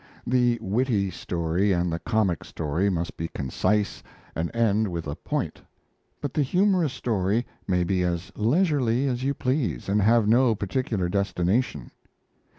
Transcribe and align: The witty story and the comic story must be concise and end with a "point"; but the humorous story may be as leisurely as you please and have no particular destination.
The 0.25 0.57
witty 0.63 1.11
story 1.11 1.71
and 1.71 1.93
the 1.93 1.99
comic 1.99 2.43
story 2.43 2.89
must 2.89 3.17
be 3.17 3.27
concise 3.27 4.01
and 4.35 4.49
end 4.55 4.87
with 4.87 5.05
a 5.05 5.13
"point"; 5.15 5.61
but 6.21 6.33
the 6.33 6.41
humorous 6.41 6.91
story 6.93 7.45
may 7.67 7.83
be 7.83 8.01
as 8.01 8.31
leisurely 8.35 9.05
as 9.07 9.23
you 9.23 9.35
please 9.35 9.87
and 9.87 10.01
have 10.01 10.27
no 10.27 10.55
particular 10.55 11.07
destination. 11.07 11.91